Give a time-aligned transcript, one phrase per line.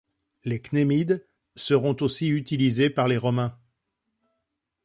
[0.45, 3.55] Les Cnémides seront aussi utilisées par les romains.